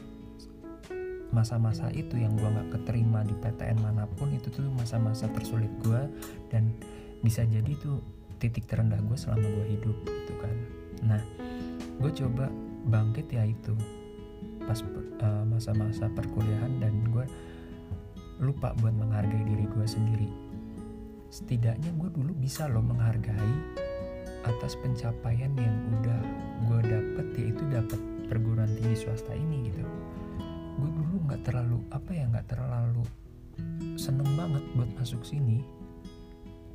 masa-masa 1.30 1.86
itu 1.94 2.18
yang 2.18 2.34
gue 2.34 2.46
nggak 2.46 2.74
keterima 2.74 3.22
di 3.22 3.34
PTN 3.38 3.78
mana 3.82 4.02
pun 4.18 4.34
itu 4.34 4.50
tuh 4.50 4.70
masa-masa 4.70 5.26
tersulit 5.34 5.72
gue. 5.82 6.02
Dan 6.46 6.70
bisa 7.26 7.42
jadi 7.42 7.74
tuh 7.80 8.19
titik 8.40 8.64
terendah 8.64 8.98
gue 9.04 9.14
selama 9.20 9.44
gue 9.44 9.66
hidup 9.76 9.96
gitu 10.08 10.34
kan. 10.40 10.56
Nah 11.04 11.20
gue 12.00 12.10
coba 12.24 12.48
bangkit 12.88 13.28
ya 13.28 13.44
itu. 13.44 13.76
Pas 14.64 14.80
uh, 14.80 15.44
masa-masa 15.44 16.08
perkuliahan 16.16 16.80
dan 16.80 17.04
gue 17.12 17.24
lupa 18.40 18.72
buat 18.80 18.96
menghargai 18.96 19.44
diri 19.44 19.68
gue 19.68 19.86
sendiri. 19.86 20.28
Setidaknya 21.28 21.92
gue 22.00 22.08
dulu 22.08 22.32
bisa 22.32 22.64
loh 22.66 22.82
menghargai 22.82 23.54
atas 24.48 24.72
pencapaian 24.80 25.52
yang 25.60 25.76
udah 26.00 26.20
gue 26.64 26.80
dapet 26.88 27.26
yaitu 27.36 27.62
dapat 27.68 28.00
perguruan 28.32 28.72
tinggi 28.72 29.04
swasta 29.04 29.36
ini 29.36 29.68
gitu. 29.68 29.84
Gue 30.80 30.90
dulu 30.96 31.28
nggak 31.28 31.44
terlalu 31.44 31.84
apa 31.92 32.10
ya 32.16 32.24
nggak 32.32 32.48
terlalu 32.48 33.04
seneng 34.00 34.32
banget 34.32 34.64
buat 34.72 34.88
masuk 34.96 35.20
sini 35.20 35.60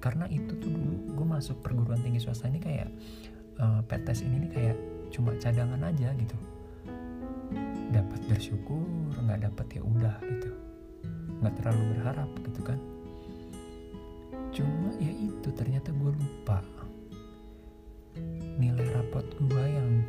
karena 0.06 0.30
itu 0.30 0.54
tuh 0.62 0.70
dulu 0.70 1.18
gue 1.18 1.26
masuk 1.26 1.66
perguruan 1.66 1.98
tinggi 1.98 2.22
swasta 2.22 2.46
ini 2.46 2.62
kayak 2.62 2.94
uh, 3.58 3.82
eh, 3.82 3.90
PTS 3.90 4.22
ini 4.30 4.46
nih 4.46 4.52
kayak 4.54 4.78
cuma 5.10 5.34
cadangan 5.42 5.82
aja 5.82 6.14
gitu. 6.14 6.38
Dapat 7.90 8.22
bersyukur 8.30 8.86
nggak 9.26 9.50
dapat 9.50 9.68
ya 9.74 9.82
udah 9.82 10.16
gitu. 10.22 10.50
Nggak 11.42 11.54
terlalu 11.58 11.82
berharap 11.98 12.30
gitu 12.38 12.62
kan. 12.62 12.78
Cuma 14.54 14.94
ya 15.02 15.10
itu 15.10 15.50
ternyata 15.58 15.90
gue 15.90 16.14
lupa 16.14 16.62
nilai 18.62 18.86
rapot 18.94 19.26
gue 19.42 19.66
yang 19.66 20.06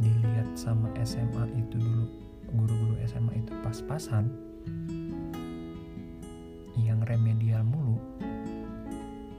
dilihat 0.00 0.48
sama 0.56 0.88
SMA 1.04 1.52
itu 1.52 1.76
dulu 1.76 2.08
guru-guru 2.50 2.96
SMA 3.06 3.44
itu 3.44 3.52
pas-pasan 3.60 4.26
yang 6.74 6.98
remedial 7.06 7.62
mulu 7.62 8.00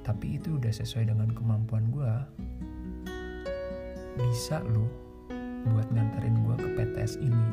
tapi 0.05 0.37
itu 0.37 0.61
udah 0.61 0.69
sesuai 0.69 1.09
dengan 1.09 1.33
kemampuan 1.33 1.89
gue 1.89 2.13
bisa 4.21 4.61
lo 4.61 4.85
buat 5.65 5.89
nganterin 5.89 6.45
gue 6.45 6.55
ke 6.61 6.67
PTS 6.77 7.17
ini. 7.25 7.47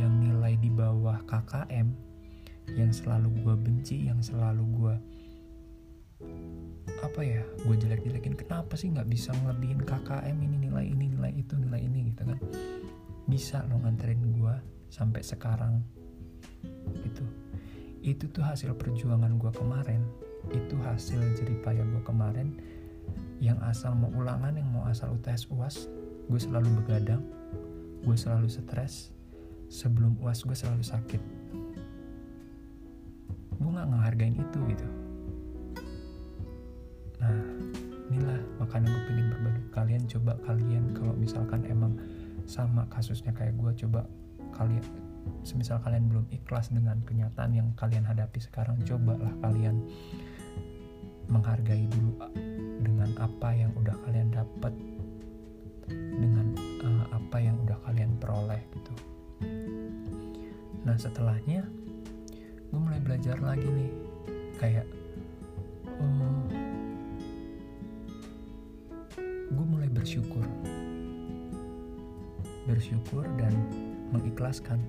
Yang 0.00 0.14
nilai 0.24 0.54
di 0.56 0.72
bawah 0.72 1.20
KKM 1.28 1.92
yang 2.80 2.88
selalu 2.96 3.28
gue 3.44 3.54
benci 3.60 4.08
yang 4.08 4.24
selalu 4.24 4.64
gue 4.80 4.94
apa 7.04 7.20
ya 7.20 7.44
gue 7.68 7.76
jelek-jelekin. 7.76 8.40
Kenapa 8.40 8.72
sih 8.72 8.88
nggak 8.88 9.06
bisa 9.12 9.36
ngelebihin 9.36 9.84
KKM 9.84 10.36
ini 10.48 10.56
nilai 10.64 10.88
ini 10.88 11.12
nilai 11.12 11.32
itu 11.36 11.60
nilai 11.60 11.84
ini 11.84 12.08
gitu 12.08 12.24
kan? 12.24 12.40
Bisa 13.28 13.68
lo 13.68 13.84
nganterin 13.84 14.32
gue 14.32 14.54
sampai 14.88 15.20
sekarang 15.20 15.84
gitu 17.04 17.47
itu 18.12 18.24
tuh 18.32 18.40
hasil 18.40 18.72
perjuangan 18.76 19.36
gue 19.36 19.52
kemarin. 19.52 20.00
Itu 20.48 20.80
hasil 20.80 21.20
jeripaya 21.36 21.84
gue 21.84 22.02
kemarin. 22.04 22.56
Yang 23.38 23.58
asal 23.68 23.92
mau 23.94 24.10
ulangan 24.16 24.56
yang 24.56 24.68
mau 24.72 24.88
asal 24.88 25.12
UTS 25.14 25.52
UAS 25.52 25.76
gue 26.28 26.40
selalu 26.40 26.72
begadang. 26.82 27.20
Gue 28.02 28.16
selalu 28.16 28.48
stres. 28.48 29.12
Sebelum 29.68 30.16
UAS 30.24 30.48
gue 30.48 30.56
selalu 30.56 30.80
sakit. 30.80 31.22
Gue 33.60 33.68
nggak 33.68 33.88
ngehargain 33.92 34.36
itu 34.40 34.58
gitu. 34.72 34.86
Nah 37.20 37.36
inilah 38.08 38.40
makanya 38.56 38.88
gue 38.88 39.02
pengen 39.12 39.26
berbagi. 39.28 39.62
Kalian 39.76 40.02
coba 40.08 40.32
kalian 40.48 40.84
kalau 40.96 41.12
misalkan 41.12 41.60
emang 41.68 41.92
sama 42.48 42.88
kasusnya 42.88 43.36
kayak 43.36 43.52
gue 43.60 43.72
coba 43.84 44.08
kalian 44.56 44.80
semisal 45.46 45.80
kalian 45.82 46.08
belum 46.08 46.26
ikhlas 46.30 46.70
dengan 46.72 47.00
kenyataan 47.04 47.52
yang 47.56 47.68
kalian 47.74 48.04
hadapi 48.04 48.40
sekarang 48.42 48.80
cobalah 48.84 49.32
kalian 49.42 49.84
menghargai 51.28 51.84
dulu 51.92 52.12
dengan 52.80 53.10
apa 53.20 53.52
yang 53.52 53.70
udah 53.76 53.96
kalian 54.08 54.32
dapat 54.32 54.72
dengan 55.92 56.56
uh, 56.84 57.04
apa 57.16 57.36
yang 57.40 57.56
udah 57.64 57.76
kalian 57.84 58.16
peroleh 58.16 58.60
gitu. 58.76 58.94
Nah 60.84 60.96
setelahnya 60.96 61.64
gue 62.68 62.80
mulai 62.80 63.00
belajar 63.00 63.36
lagi 63.40 63.64
nih 63.64 63.92
kayak 64.56 64.86
uh, 66.00 66.44
gue 69.52 69.66
mulai 69.68 69.88
bersyukur. 69.92 70.44
Bersyukur 72.68 73.24
dan 73.40 73.52
mengikhlaskan 74.12 74.80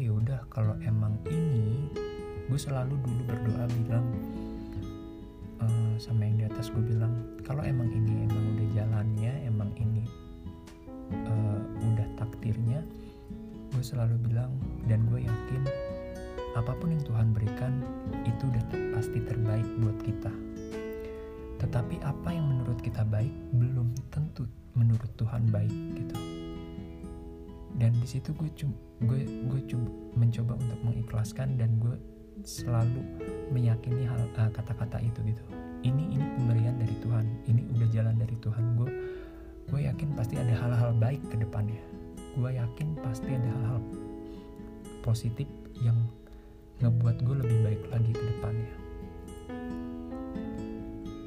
ya 0.00 0.16
udah 0.16 0.40
kalau 0.48 0.72
emang 0.80 1.12
ini 1.28 1.92
gue 2.48 2.56
selalu 2.56 2.96
dulu 3.04 3.22
berdoa 3.28 3.64
bilang 3.68 4.06
uh, 5.60 5.94
sama 6.00 6.24
yang 6.24 6.40
di 6.40 6.44
atas 6.48 6.72
gue 6.72 6.80
bilang 6.80 7.12
kalau 7.44 7.60
emang 7.60 7.92
ini 7.92 8.24
emang 8.24 8.44
udah 8.56 8.68
jalannya 8.72 9.32
emang 9.44 9.70
ini 9.76 10.08
uh, 11.12 11.60
udah 11.84 12.08
takdirnya 12.16 12.80
gue 13.76 13.84
selalu 13.84 14.16
bilang 14.24 14.56
dan 14.88 15.04
gue 15.12 15.20
yakin 15.20 15.62
apa 16.56 16.72
pun 16.80 16.96
yang 16.96 17.04
Tuhan 17.04 17.36
berikan 17.36 17.84
itu 18.24 18.42
udah 18.48 18.64
pasti 18.98 19.22
terbaik 19.22 19.68
buat 19.78 19.98
kita. 20.02 20.32
Tetapi 21.62 22.02
apa 22.02 22.34
yang 22.34 22.50
menurut 22.50 22.82
kita 22.82 23.06
baik 23.06 23.30
belum 23.54 23.94
tentu 24.10 24.50
menurut 24.74 25.14
Tuhan 25.14 25.46
baik 25.46 25.70
gitu 25.94 26.39
dan 27.80 27.96
di 27.96 28.04
situ 28.04 28.36
gue 28.36 28.52
gue 29.08 29.20
gue 29.24 29.60
mencoba 30.12 30.52
untuk 30.60 30.80
mengikhlaskan 30.84 31.56
dan 31.56 31.80
gue 31.80 31.96
selalu 32.44 33.00
meyakini 33.48 34.04
hal 34.04 34.20
uh, 34.36 34.52
kata-kata 34.52 35.00
itu 35.00 35.20
gitu. 35.32 35.42
Ini 35.80 36.02
ini 36.12 36.24
pemberian 36.36 36.76
dari 36.76 36.92
Tuhan. 37.00 37.24
Ini 37.48 37.60
udah 37.72 37.88
jalan 37.88 38.16
dari 38.20 38.36
Tuhan. 38.36 38.64
Gue 38.76 38.90
gue 39.72 39.80
yakin 39.88 40.12
pasti 40.12 40.36
ada 40.36 40.52
hal-hal 40.52 40.92
baik 41.00 41.24
ke 41.32 41.40
depannya. 41.40 41.80
Gue 42.36 42.52
yakin 42.52 43.00
pasti 43.00 43.32
ada 43.32 43.48
hal-hal 43.48 43.80
positif 45.00 45.48
yang 45.80 45.96
ngebuat 46.84 47.16
gue 47.24 47.36
lebih 47.40 47.58
baik 47.64 47.82
lagi 47.88 48.12
ke 48.12 48.24
depannya. 48.36 48.74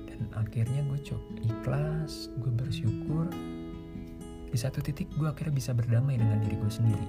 Dan 0.06 0.22
akhirnya 0.38 0.82
gue 0.86 1.00
coba 1.02 1.26
ikhlas 1.42 2.30
gue 2.38 2.52
bersyukur 2.54 3.26
di 4.54 4.58
satu 4.62 4.86
titik 4.86 5.10
gue 5.18 5.26
akhirnya 5.26 5.58
bisa 5.58 5.74
berdamai 5.74 6.22
dengan 6.22 6.38
diri 6.38 6.54
gue 6.54 6.70
sendiri. 6.70 7.08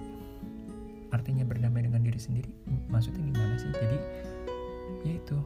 Artinya 1.13 1.45
berdamai 1.45 1.85
dengan 1.85 2.01
diri 2.01 2.17
sendiri 2.17 2.49
maksudnya 2.89 3.21
gimana 3.21 3.61
sih? 3.61 3.69
Jadi 3.69 3.99
ya 5.05 5.13
itu. 5.21 5.39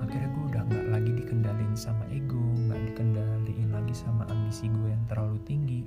Akhirnya 0.00 0.30
gue 0.32 0.44
udah 0.48 0.62
nggak 0.64 0.86
lagi 0.88 1.10
dikendalin 1.20 1.74
sama 1.76 2.08
ego 2.08 2.38
nggak 2.38 2.80
dikendaliin 2.94 3.70
lagi 3.76 3.92
sama 3.92 4.24
ambisi 4.32 4.72
gue 4.72 4.88
yang 4.88 5.04
terlalu 5.04 5.36
tinggi. 5.44 5.82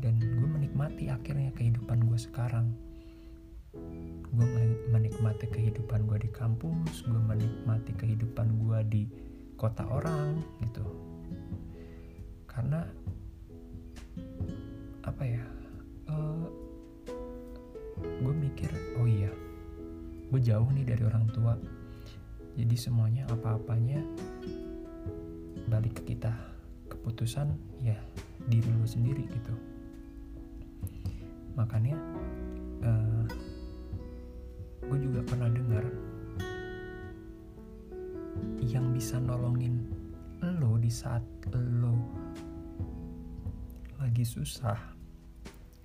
Dan 0.00 0.16
gue 0.16 0.48
menikmati 0.48 1.12
akhirnya 1.12 1.52
kehidupan 1.52 2.08
gue 2.08 2.16
sekarang. 2.16 2.72
Gue 4.32 4.46
menikmati 4.88 5.44
kehidupan 5.52 6.08
gue 6.08 6.24
di 6.24 6.30
kampus 6.32 7.04
gue 7.04 7.20
menikmati 7.20 7.92
kehidupan 8.00 8.48
gue 8.64 8.78
di 8.88 9.02
kota 9.60 9.84
orang 9.92 10.40
gitu. 10.64 10.88
Karena 12.48 12.88
apa 15.02 15.22
ya 15.26 15.42
uh, 16.10 16.46
gue 18.02 18.34
mikir 18.34 18.70
oh 18.98 19.06
iya 19.06 19.30
gue 20.32 20.40
jauh 20.40 20.64
nih 20.72 20.88
dari 20.88 21.04
orang 21.04 21.28
tua. 21.28 21.52
Jadi 22.56 22.72
semuanya 22.72 23.28
apa-apanya 23.28 24.00
balik 25.68 26.00
ke 26.00 26.16
kita 26.16 26.32
keputusan 26.88 27.52
ya 27.84 28.00
diri 28.48 28.64
lu 28.64 28.88
sendiri 28.88 29.28
gitu. 29.28 29.54
Makanya 31.52 32.00
uh, 32.80 33.28
gue 34.88 34.98
juga 35.04 35.20
pernah 35.20 35.52
dengar 35.52 35.84
yang 38.64 38.88
bisa 38.88 39.20
nolongin 39.20 39.84
lo 40.40 40.80
di 40.80 40.88
saat 40.88 41.20
lo 41.52 41.92
lagi 44.00 44.24
susah 44.24 44.91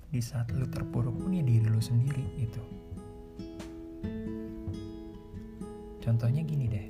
di 0.08 0.24
saat 0.24 0.48
lu 0.56 0.63
terpuruk 0.72 1.20
pun 1.20 1.36
ya 1.36 1.43
diri 1.43 1.67
lu 1.67 1.84
sendiri 1.84 2.24
gitu. 2.39 2.63
Contohnya 6.00 6.41
gini 6.48 6.65
deh. 6.72 6.88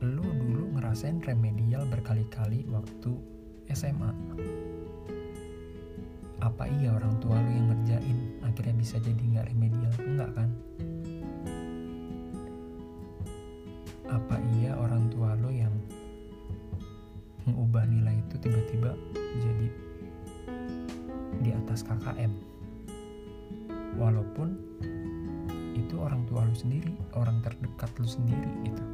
Lu 0.00 0.24
dulu 0.24 0.80
ngerasain 0.80 1.20
remedial 1.20 1.84
berkali-kali 1.92 2.64
waktu 2.72 3.12
SMA 3.76 4.10
apa 6.40 6.64
iya 6.80 6.96
orang 6.96 7.20
tua 7.20 7.36
lu 7.36 7.52
yang 7.52 7.68
ngerjain 7.68 8.18
akhirnya 8.40 8.74
bisa 8.80 8.96
jadi 8.96 9.20
nggak 9.20 9.46
remedial? 9.52 9.92
Enggak 10.00 10.30
kan? 10.32 10.48
Apa 14.08 14.36
iya 14.40 14.49
tiba-tiba 18.40 18.96
jadi 19.40 19.68
di 21.40 21.50
atas 21.56 21.84
KKM 21.84 22.32
walaupun 23.96 24.56
itu 25.76 25.94
orang 25.98 26.22
tua 26.28 26.44
lu 26.46 26.54
sendiri 26.54 26.92
orang 27.16 27.40
terdekat 27.42 27.90
lu 27.98 28.06
sendiri 28.06 28.50
gitu. 28.62 28.84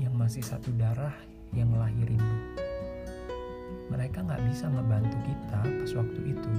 Yang 0.00 0.14
masih 0.18 0.42
satu 0.42 0.70
darah 0.74 1.14
yang 1.54 1.70
ngelahirin 1.70 2.18
lu. 2.18 2.38
Mereka 3.92 4.24
nggak 4.24 4.42
bisa 4.48 4.66
ngebantu 4.72 5.16
kita 5.22 5.60
pas 5.62 5.92
waktu 5.94 6.20
itu. 6.32 6.52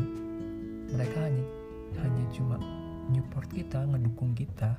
Mereka 0.94 1.18
hanya 1.18 1.46
hanya 2.06 2.24
cuma 2.32 2.58
nyupport 3.10 3.50
kita 3.50 3.84
ngedukung 3.90 4.32
kita. 4.38 4.78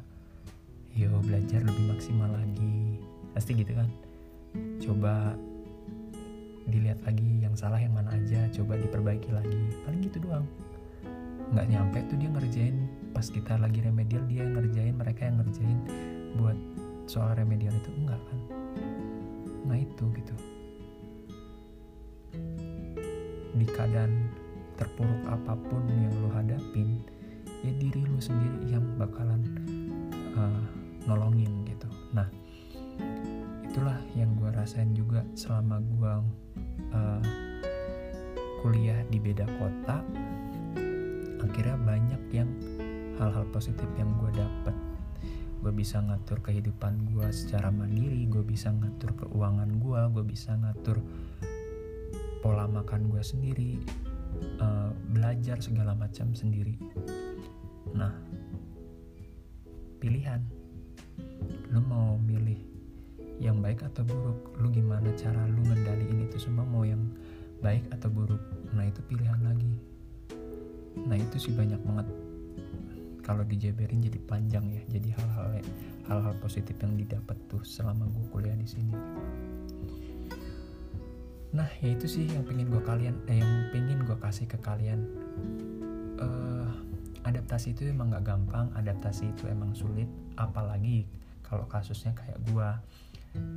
Yo 0.94 1.10
belajar 1.26 1.60
lebih 1.66 1.90
maksimal 1.90 2.30
lagi. 2.30 3.02
Pasti 3.34 3.58
gitu 3.58 3.74
kan? 3.74 3.90
Coba 4.78 5.34
dilihat 6.68 7.00
lagi 7.04 7.44
yang 7.44 7.52
salah 7.52 7.76
yang 7.76 7.92
mana 7.92 8.12
aja 8.16 8.48
coba 8.52 8.80
diperbaiki 8.80 9.30
lagi. 9.32 9.60
Paling 9.84 10.00
gitu 10.08 10.18
doang. 10.24 10.46
Nggak 11.52 11.66
nyampe 11.70 11.98
tuh 12.08 12.16
dia 12.16 12.30
ngerjain 12.32 12.76
pas 13.12 13.26
kita 13.28 13.54
lagi 13.60 13.84
remedial 13.84 14.24
dia 14.26 14.44
ngerjain 14.48 14.96
mereka 14.96 15.28
yang 15.28 15.36
ngerjain. 15.44 15.78
Buat 16.40 16.58
soal 17.04 17.36
remedial 17.36 17.72
itu 17.76 17.90
enggak 18.00 18.20
kan? 18.30 18.38
Nah 19.68 19.76
itu 19.76 20.04
gitu. 20.16 20.34
Di 23.54 23.66
keadaan 23.70 24.12
terpuruk 24.74 25.22
apa 25.30 25.54
pun 25.70 25.86
yang 25.86 26.10
lo 26.18 26.28
hadapin 26.34 26.98
ya 27.62 27.70
diri 27.78 28.02
lo 28.02 28.18
sendiri 28.18 28.74
yang 28.74 28.84
bakalan 28.98 29.40
uh, 30.34 30.64
nolongin 31.06 31.62
gitu. 31.68 31.86
Nah 32.10 32.26
itulah 33.64 33.96
yang 34.18 34.30
gue 34.38 34.43
rasain 34.54 34.94
juga 34.94 35.26
selama 35.34 35.82
gue 35.82 36.14
uh, 36.94 37.22
kuliah 38.64 38.96
di 39.12 39.20
beda 39.20 39.44
kota 39.60 40.00
akhirnya 41.44 41.76
banyak 41.84 42.22
yang 42.32 42.50
hal-hal 43.20 43.46
positif 43.54 43.86
yang 44.00 44.10
gue 44.18 44.32
dapet. 44.34 44.74
Gue 45.62 45.72
bisa 45.72 46.00
ngatur 46.00 46.40
kehidupan 46.44 47.08
gue 47.14 47.28
secara 47.30 47.70
mandiri 47.70 48.26
gue 48.28 48.42
bisa 48.44 48.72
ngatur 48.72 49.16
keuangan 49.16 49.70
gue 49.80 50.00
gue 50.18 50.24
bisa 50.24 50.56
ngatur 50.60 51.00
pola 52.44 52.68
makan 52.68 53.08
gue 53.08 53.22
sendiri 53.24 53.80
uh, 54.60 54.92
belajar 55.12 55.60
segala 55.60 55.96
macam 55.96 56.34
sendiri. 56.36 56.76
Nah 57.94 58.12
pilihan. 60.02 60.42
Lu 61.72 61.80
mau 61.86 62.18
milih 62.20 62.73
yang 63.42 63.58
baik 63.58 63.82
atau 63.82 64.06
buruk 64.06 64.38
lu 64.62 64.70
gimana 64.70 65.10
cara 65.18 65.42
lu 65.50 65.62
ngendaliin 65.66 66.30
itu 66.30 66.38
semua 66.38 66.62
mau 66.62 66.86
yang 66.86 67.02
baik 67.64 67.88
atau 67.90 68.12
buruk. 68.12 68.40
Nah 68.76 68.84
itu 68.86 69.00
pilihan 69.08 69.40
lagi. 69.40 69.72
Nah 71.00 71.16
itu 71.16 71.36
sih 71.40 71.52
banyak 71.56 71.80
banget. 71.82 72.06
Kalau 73.24 73.40
dijabarin 73.42 74.04
jadi 74.04 74.20
panjang 74.28 74.68
ya 74.68 74.82
jadi 74.92 75.16
hal-hal 75.16 75.48
hal-hal 76.04 76.34
positif 76.44 76.76
yang 76.84 76.94
didapat 76.94 77.34
tuh 77.48 77.64
selama 77.64 78.04
gue 78.12 78.24
kuliah 78.30 78.54
di 78.54 78.68
sini. 78.68 78.92
Nah 81.56 81.70
ya 81.80 81.96
itu 81.96 82.04
sih 82.04 82.28
yang 82.28 82.44
pengen 82.44 82.68
gue 82.68 82.82
kalian 82.84 83.16
eh, 83.32 83.40
yang 83.40 83.72
pengen 83.72 84.04
gue 84.04 84.18
kasih 84.20 84.44
ke 84.44 84.60
kalian. 84.60 85.00
Uh, 86.14 86.70
adaptasi 87.26 87.74
itu 87.74 87.90
emang 87.90 88.12
gak 88.12 88.22
gampang 88.22 88.68
adaptasi 88.76 89.32
itu 89.32 89.48
emang 89.48 89.72
sulit. 89.72 90.06
Apalagi 90.36 91.08
kalau 91.40 91.64
kasusnya 91.64 92.12
kayak 92.12 92.38
gue 92.44 92.68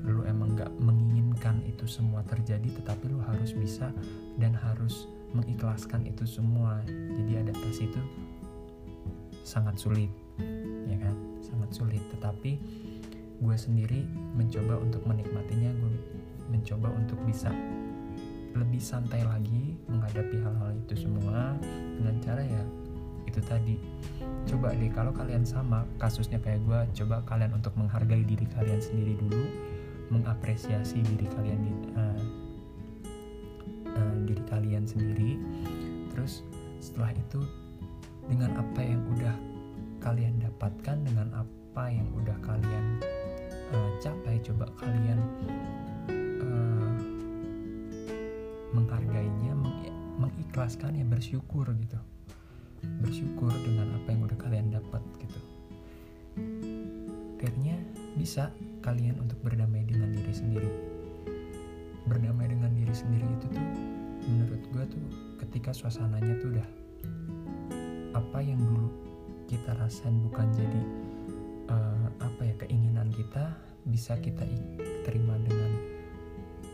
lu 0.07 0.23
emang 0.25 0.55
gak 0.57 0.71
menginginkan 0.79 1.61
itu 1.67 1.85
semua 1.85 2.23
terjadi 2.25 2.69
tetapi 2.81 3.11
lu 3.11 3.19
harus 3.21 3.53
bisa 3.53 3.93
dan 4.41 4.55
harus 4.55 5.05
mengikhlaskan 5.35 6.07
itu 6.07 6.23
semua. 6.23 6.81
Jadi 6.87 7.43
adaptasi 7.43 7.91
itu 7.91 8.01
sangat 9.43 9.75
sulit 9.77 10.11
ya 10.87 10.97
kan? 11.01 11.15
Sangat 11.43 11.69
sulit. 11.75 12.01
Tetapi 12.15 12.51
gue 13.37 13.55
sendiri 13.57 14.01
mencoba 14.33 14.81
untuk 14.81 15.05
menikmatinya 15.05 15.69
gue 15.77 15.93
mencoba 16.49 16.89
untuk 16.95 17.19
bisa 17.27 17.53
lebih 18.57 18.81
santai 18.81 19.21
lagi 19.21 19.77
menghadapi 19.85 20.41
hal-hal 20.41 20.73
itu 20.73 21.05
semua 21.05 21.53
dengan 22.01 22.17
cara 22.25 22.41
ya 22.41 22.63
itu 23.37 23.45
tadi. 23.45 23.77
Coba 24.49 24.73
deh 24.73 24.89
kalau 24.89 25.13
kalian 25.13 25.45
sama 25.45 25.85
kasusnya 26.01 26.41
kayak 26.41 26.65
gue 26.65 27.05
coba 27.05 27.21
kalian 27.29 27.53
untuk 27.53 27.77
menghargai 27.77 28.25
diri 28.25 28.49
kalian 28.49 28.81
sendiri 28.81 29.13
dulu 29.21 29.45
mengapresiasi 30.09 31.05
diri 31.05 31.29
kalian 31.37 31.61
uh, 31.93 32.21
uh, 33.93 34.15
diri 34.25 34.41
kalian 34.49 34.89
sendiri. 34.89 35.37
Terus 36.09 36.41
setelah 36.81 37.13
itu 37.13 37.45
dengan 38.25 38.57
apa 38.57 38.81
yang 38.81 39.05
udah 39.13 39.35
kalian 40.01 40.41
dapatkan 40.41 40.97
dengan 41.05 41.29
apa 41.37 41.83
yang 41.93 42.09
udah 42.17 42.37
kalian 42.41 42.85
uh, 43.77 43.91
capai 44.01 44.41
coba 44.41 44.65
kalian 44.81 45.19
uh, 46.41 46.93
menghargainya 48.73 49.53
meng 49.53 49.93
mengikhlaskan 50.17 50.97
ya 50.97 51.05
bersyukur 51.05 51.69
gitu 51.77 52.01
bersyukur 53.01 53.51
dengan 53.63 53.93
apa 53.97 54.07
yang 54.13 54.21
udah 54.25 54.37
kalian 54.39 54.67
dapat 54.73 55.01
gitu. 55.21 55.39
Akhirnya 57.37 57.77
bisa 58.17 58.49
kalian 58.81 59.21
untuk 59.21 59.37
berdamai 59.45 59.85
dengan 59.85 60.09
diri 60.11 60.33
sendiri. 60.33 60.71
Berdamai 62.09 62.49
dengan 62.49 62.73
diri 62.73 62.93
sendiri 62.95 63.25
itu 63.25 63.45
tuh 63.51 63.67
menurut 64.27 64.61
gue 64.73 64.83
tuh 64.91 65.05
ketika 65.45 65.71
suasananya 65.71 66.35
tuh 66.41 66.51
udah 66.57 66.67
apa 68.17 68.39
yang 68.41 68.57
dulu 68.57 68.89
kita 69.47 69.71
rasain 69.77 70.17
bukan 70.25 70.49
jadi 70.57 70.81
uh, 71.69 72.07
apa 72.19 72.41
ya 72.43 72.55
keinginan 72.65 73.07
kita 73.13 73.53
bisa 73.87 74.17
kita 74.19 74.43
terima 75.05 75.37
dengan 75.45 75.71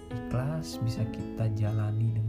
ikhlas 0.10 0.82
bisa 0.82 1.04
kita 1.12 1.52
jalani 1.54 2.16
dengan 2.16 2.23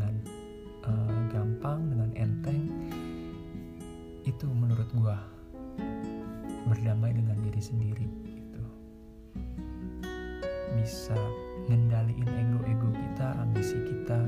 itu 4.34 4.50
menurut 4.50 4.90
gua 4.98 5.22
berdamai 6.66 7.14
dengan 7.14 7.38
diri 7.46 7.62
sendiri 7.62 8.08
itu 8.26 8.62
bisa 10.74 11.14
ngendaliin 11.70 12.26
ego-ego 12.26 12.90
kita 12.90 13.38
ambisi 13.38 13.78
kita 13.86 14.26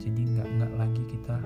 jadi 0.00 0.20
nggak 0.24 0.48
nggak 0.56 0.72
lagi 0.80 1.04
kita 1.12 1.36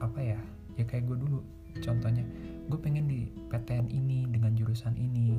apa 0.00 0.20
ya 0.24 0.40
ya 0.78 0.84
kayak 0.86 1.10
gue 1.10 1.18
dulu. 1.18 1.42
Contohnya 1.82 2.24
gue 2.70 2.78
pengen 2.78 3.10
di 3.10 3.28
PTN 3.50 3.90
ini 3.90 4.24
dengan 4.30 4.54
jurusan 4.54 4.94
ini. 4.94 5.34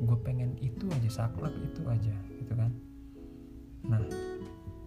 Gue 0.00 0.18
pengen 0.24 0.56
itu 0.64 0.88
aja 0.88 1.22
saklek 1.22 1.52
itu 1.60 1.84
aja 1.84 2.16
gitu 2.40 2.52
kan. 2.56 2.72
Nah 3.84 4.00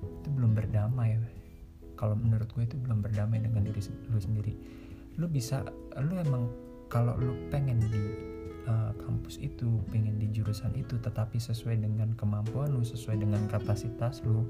itu 0.02 0.28
belum 0.34 0.58
berdamai 0.58 1.22
kalau 2.02 2.18
menurut 2.18 2.50
gue 2.58 2.66
itu 2.66 2.82
belum 2.82 3.06
berdamai 3.06 3.46
dengan 3.46 3.62
diri 3.62 3.78
lu 4.10 4.18
sendiri. 4.18 4.58
Lu 5.22 5.30
bisa 5.30 5.62
lu 6.02 6.18
emang 6.18 6.50
kalau 6.90 7.14
lu 7.22 7.38
pengen 7.54 7.78
di 7.94 8.04
uh, 8.66 8.92
kampus 8.98 9.38
itu 9.38 9.80
pengen 9.94 10.18
di 10.18 10.34
jurusan 10.34 10.74
itu 10.74 10.98
tetapi 10.98 11.38
sesuai 11.38 11.78
dengan 11.78 12.14
kemampuan 12.18 12.74
lu 12.74 12.82
sesuai 12.82 13.22
dengan 13.22 13.46
kapasitas 13.48 14.26
lu 14.26 14.46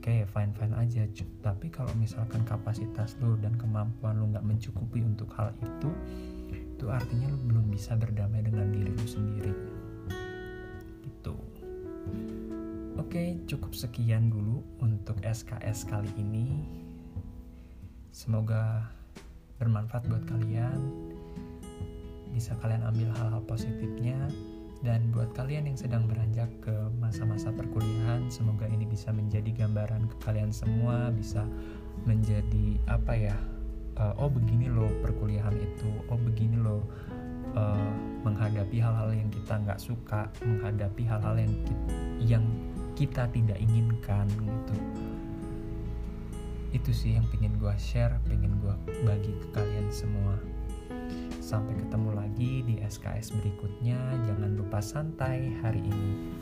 oke 0.00 0.14
fine 0.30 0.52
fine 0.56 0.74
aja 0.76 1.04
tapi 1.40 1.68
kalau 1.72 1.92
misalkan 1.96 2.42
kapasitas 2.44 3.16
lo 3.20 3.36
dan 3.40 3.56
kemampuan 3.56 4.20
lo 4.20 4.28
nggak 4.30 4.46
mencukupi 4.46 5.04
untuk 5.04 5.32
hal 5.36 5.52
itu 5.60 5.90
itu 6.54 6.86
artinya 6.90 7.32
lo 7.32 7.38
belum 7.44 7.66
bisa 7.72 7.96
berdamai 7.96 8.44
dengan 8.44 8.68
diri 8.72 8.92
lo 8.92 9.06
sendiri 9.06 9.73
oke 13.14 13.46
cukup 13.46 13.70
sekian 13.78 14.26
dulu 14.26 14.58
untuk 14.82 15.14
SKS 15.22 15.86
kali 15.86 16.10
ini. 16.18 16.66
Semoga 18.10 18.90
bermanfaat 19.62 20.10
buat 20.10 20.26
kalian. 20.26 20.82
Bisa 22.34 22.58
kalian 22.58 22.82
ambil 22.82 23.14
hal-hal 23.14 23.38
positifnya. 23.46 24.18
Dan 24.82 25.14
buat 25.14 25.30
kalian 25.30 25.70
yang 25.70 25.78
sedang 25.78 26.10
beranjak 26.10 26.50
ke 26.58 26.74
masa-masa 26.98 27.54
perkuliahan, 27.54 28.26
semoga 28.34 28.66
ini 28.66 28.82
bisa 28.82 29.14
menjadi 29.14 29.62
gambaran 29.62 30.10
ke 30.10 30.16
kalian 30.26 30.50
semua, 30.50 31.14
bisa 31.14 31.46
menjadi 32.10 32.82
apa 32.90 33.14
ya? 33.14 33.38
Uh, 33.94 34.26
oh 34.26 34.26
begini 34.26 34.66
loh 34.66 34.90
perkuliahan 35.06 35.54
itu, 35.54 35.86
oh 36.10 36.18
begini 36.18 36.58
loh 36.58 36.82
uh, 37.54 37.94
menghadapi 38.26 38.82
hal-hal 38.82 39.14
yang 39.14 39.30
kita 39.30 39.54
nggak 39.54 39.78
suka, 39.78 40.26
menghadapi 40.42 41.06
hal-hal 41.06 41.38
yang 41.38 41.54
kita, 41.62 41.94
yang 42.18 42.44
kita 42.94 43.26
tidak 43.34 43.58
inginkan 43.58 44.30
gitu. 44.30 44.76
Itu 46.74 46.90
sih 46.90 47.14
yang 47.14 47.26
pengen 47.30 47.54
gue 47.58 47.74
share, 47.78 48.18
pengen 48.26 48.58
gue 48.58 48.74
bagi 49.06 49.30
ke 49.34 49.46
kalian 49.54 49.90
semua. 49.90 50.34
Sampai 51.38 51.76
ketemu 51.76 52.10
lagi 52.16 52.64
di 52.66 52.74
SKS 52.82 53.34
berikutnya. 53.38 53.98
Jangan 54.26 54.58
lupa 54.58 54.82
santai 54.82 55.54
hari 55.62 55.82
ini. 55.84 56.34